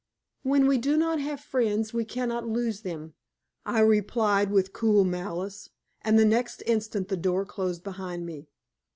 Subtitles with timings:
[0.41, 3.13] "'When we do not have friends we can not lose them,'"
[3.67, 5.69] I replied with cool malice.
[6.01, 8.47] And the next instant the door closed behind me.